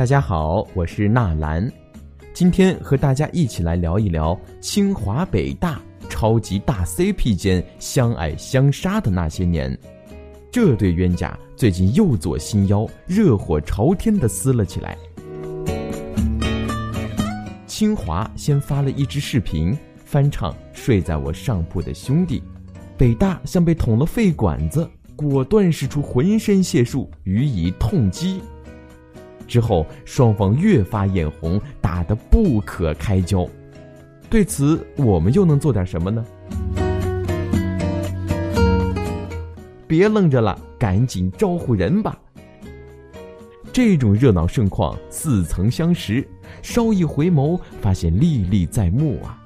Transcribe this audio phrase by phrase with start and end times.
[0.00, 1.70] 大家好，我是纳兰，
[2.32, 5.78] 今天和大家一起来聊一聊清华北大
[6.08, 9.78] 超级大 CP 间相爱相杀的那些年。
[10.50, 14.96] 这对冤家最近又左心腰，热火朝天的撕了起来。
[17.66, 22.40] 清华先发了一支视频，翻唱《睡在我上铺的兄弟》，
[22.96, 28.40] 北大像被捅了肺管子，果断使出浑身解数予以痛击。
[29.50, 33.44] 之后双方越发眼红，打得不可开交。
[34.30, 36.24] 对此，我们又能做点什么呢？
[39.88, 42.16] 别愣着了，赶紧招呼人吧！
[43.72, 46.24] 这种热闹盛况似曾相识，
[46.62, 49.36] 稍一回眸，发现历历在目啊！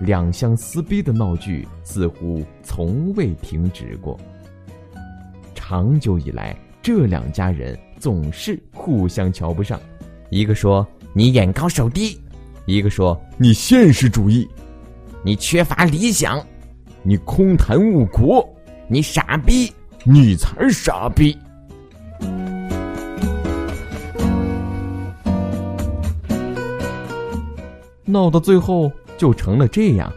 [0.00, 4.18] 两相撕逼的闹剧似乎从未停止过。
[5.54, 9.78] 长久以来，这两家人总是互相瞧不上，
[10.30, 12.18] 一个说你眼高手低，
[12.64, 14.48] 一个说你现实主义，
[15.22, 16.44] 你缺乏理想，
[17.02, 18.48] 你空谈误国，
[18.88, 19.70] 你傻逼。
[20.02, 21.36] 你才傻逼！
[28.06, 30.10] 闹到最后就成了这样：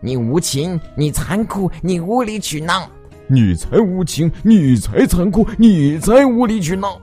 [0.00, 2.90] 你无情，你残酷，你无理取闹；
[3.28, 7.00] 你才无情，你才残酷，你才无理取闹。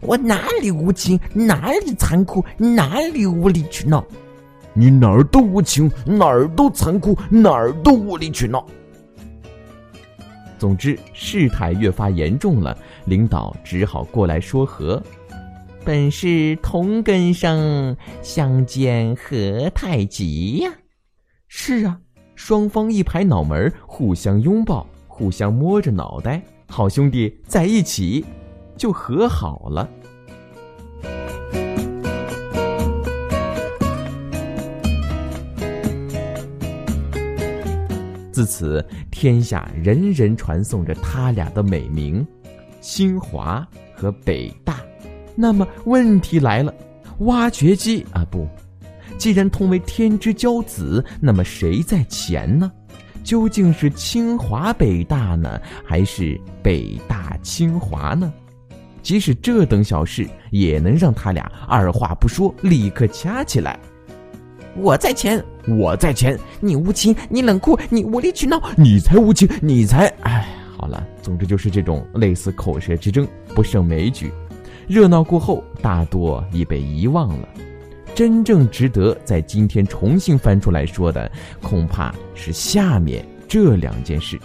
[0.00, 4.04] 我哪里无情，哪里残酷，哪里无理取闹？
[4.74, 8.66] 你哪儿都无情，哪儿都残酷，哪儿都无理取闹。
[10.58, 15.02] 总之，事态越发严重了，领导只好过来说和。
[15.84, 20.70] 本是同根生，相煎何太急呀！
[21.46, 21.98] 是啊，
[22.34, 28.24] 双方一拍脑门，互相拥抱，互相摸着脑袋，好兄弟在一起，
[28.76, 29.88] 就和好了。
[38.32, 42.26] 自此，天下人人传颂着他俩的美名，
[42.82, 44.76] 清华和北大。
[45.34, 46.72] 那么问题来了，
[47.20, 48.46] 挖掘机啊不，
[49.16, 52.70] 既然同为天之骄子，那么谁在前呢？
[53.24, 58.32] 究竟是清华北大呢，还是北大清华呢？
[59.06, 63.78] 即使这等小事，也能让他俩二话不说，立刻掐起来。
[64.74, 70.12] 我在前，我在前，你无情，你冷酷，你无理取闹，你才无情，你才……
[70.22, 73.24] 哎，好了，总之就是这种类似口舌之争，
[73.54, 74.28] 不胜枚举。
[74.88, 77.48] 热闹过后，大多已被遗忘了。
[78.12, 81.30] 真正值得在今天重新翻出来说的，
[81.62, 84.36] 恐怕是下面这两件事。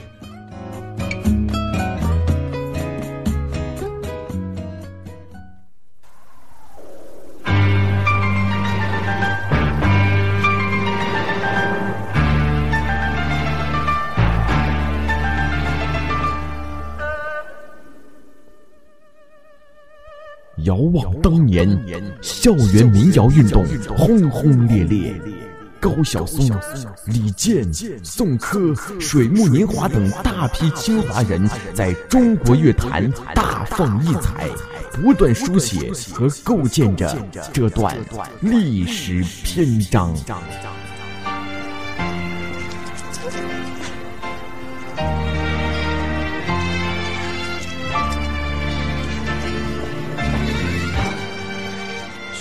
[20.71, 21.67] 遥望当年，
[22.21, 25.13] 校园民谣运动轰轰烈烈，
[25.81, 26.49] 高晓松、
[27.07, 27.69] 李健、
[28.05, 34.47] 宋柯、水木年华等大批清华人在中国乐坛大放异彩，
[34.93, 37.17] 不断书写和构建着
[37.51, 37.93] 这段
[38.39, 40.15] 历史篇章。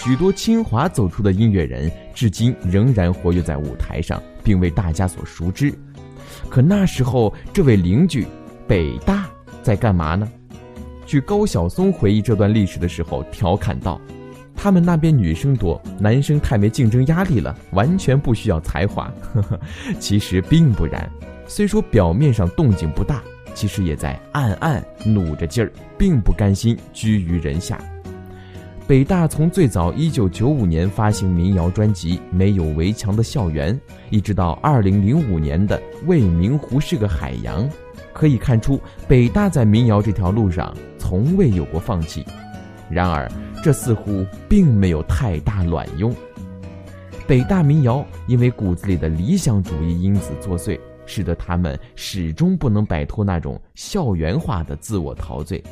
[0.03, 5.75] 许多清华走出的音乐人，至今仍然活跃在舞台上，并为大家所熟知。
[6.49, 8.27] 可那时候，这位邻居
[8.67, 9.29] 北大
[9.63, 10.27] 在干嘛呢？
[11.05, 14.01] 据高晓松回忆这段历史的时候，调侃道
[14.57, 19.61] ：“他们那边女生多，男生太没竞争压力了，完全不需要才华。”呵呵
[19.99, 21.13] 其实并不然，
[21.47, 23.21] 虽说表面上动静不大，
[23.53, 27.79] 其实也在暗暗努着劲儿，并不甘心居于人下。
[28.91, 33.73] 北大从最早一九九五年发行民谣专辑《没有围墙的校园》，
[34.11, 37.63] 一直到二零零五年的《未名湖是个海洋》，
[38.13, 42.27] 可以看出北大在民谣这条路上从未有过放弃。
[42.91, 43.31] 然而，
[43.63, 46.13] 这似乎并没有太大卵用。
[47.29, 50.77] 北大民谣因为骨子里的理想主义因子作祟，
[51.07, 55.63] 使得他们始终不能摆脱那种校园化的自我陶醉。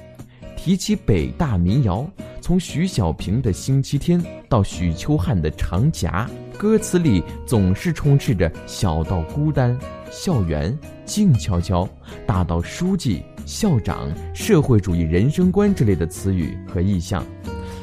[0.57, 2.05] 提起北大民谣，
[2.49, 4.19] 从徐小平的《星期天》
[4.49, 9.79] 到许秋汉的《长夹》，歌词里总是充斥着“小到孤单
[10.11, 10.75] ”“校园
[11.05, 11.87] ”“静悄悄”，
[12.27, 17.23] 大到书记、校长、社会主义人生观之类的词语和意象。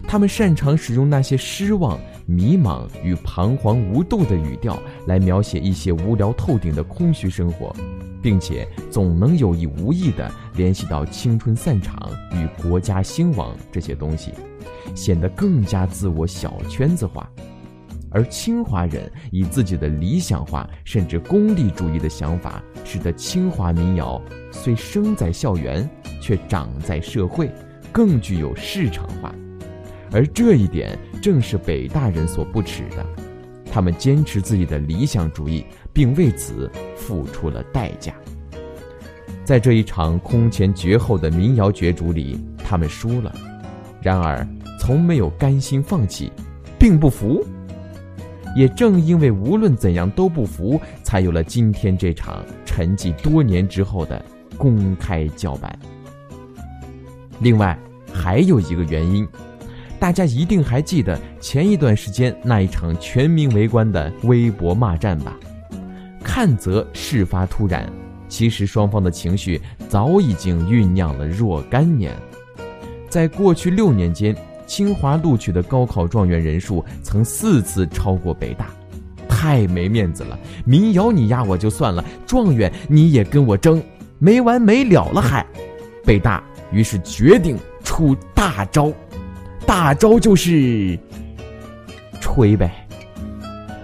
[0.07, 7.71] 他们擅长使用那些失望、迷茫与彷徨无度的语调来描写一些无聊透顶的空虚生活，
[8.25, 14.31] 并且总能有意无意地联系到青春散场与国家兴亡这些东西，
[14.95, 17.29] 显得更加自我小圈子化。
[18.09, 24.19] 而清华人以自己的理想化甚至功利主义的想法，使得清华民谣
[24.51, 25.87] 虽生在校园，
[26.19, 27.51] 却长在社会，
[27.91, 29.31] 更具有市场化。
[30.11, 33.05] 而这一点正是北大人所不耻的，
[33.75, 38.13] 他们坚持自己的理想主义，并为此付出了代价。
[39.43, 43.35] 在这一场空前绝后的民谣角逐里，他们输了，
[44.01, 44.47] 然而
[44.79, 46.31] 从没有甘心放弃，
[46.79, 47.45] 并不服。
[48.55, 54.23] 也正因为无论怎样都不服，才有了今天这场沉寂多年之后的
[54.57, 55.77] 公开叫板。
[57.41, 57.77] 另外，
[58.13, 59.27] 还有一个原因，
[59.99, 65.37] 大家一定还记得前一段时间那一场全民围观的微博骂战吧？
[66.23, 67.91] 看则事发突然，
[68.27, 72.13] 其实双方的情绪早已经酝酿了若干年。
[73.09, 74.35] 在过去六年间。
[74.67, 78.65] 清华录取的高考状元人数曾四次超过北大，
[79.29, 80.39] 太没面子了！
[80.65, 83.79] 民谣你压我就算了，状元你也跟我争，
[84.17, 85.45] 没完没了了还！
[86.03, 88.91] 北大于是决定出大招，
[89.65, 90.97] 大招就是
[92.21, 92.71] 吹呗。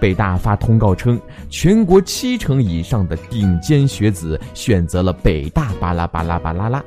[0.00, 6.82] 北大发通告称，全国七成以上的顶尖学子选择了北大，巴拉巴拉巴拉拉。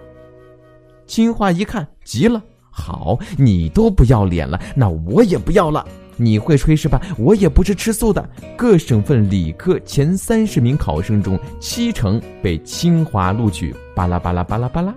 [1.07, 2.41] 清华一看，急了。
[2.69, 5.85] 好，你都不要脸了，那我也不要了。
[6.17, 7.01] 你会吹是吧？
[7.17, 8.29] 我也不是吃素的。
[8.57, 13.73] 各省份理科前三十名考生中，七成被清华录取。
[13.93, 14.93] 巴拉巴拉巴拉巴拉。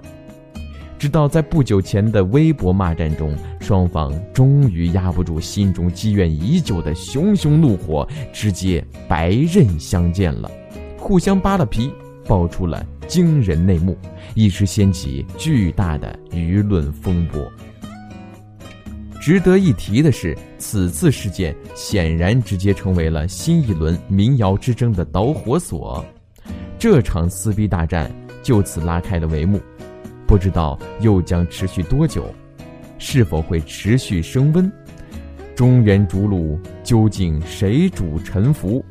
[0.99, 10.51] 直到在不久前的微博骂战中，双方终于压不住心中积怨已久的熊熊怒火，直接白刃相见了，
[10.99, 11.93] 互相扒了皮，
[12.27, 13.97] 爆出了惊人内幕，
[14.35, 17.47] 一时掀起巨大的舆论风波。
[19.21, 26.05] 值得一提的是，此次事件显然直接成为了新一轮民谣之争的导火索，
[26.77, 28.11] 这场撕逼大战
[28.43, 29.61] 就此拉开了帷幕。
[30.29, 32.33] 不知道又将持续多久，
[32.99, 34.71] 是否会持续升温？
[35.57, 38.85] 中原逐鹿究竟谁主沉浮？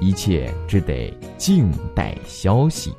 [0.00, 2.90] 一切只得静待消息。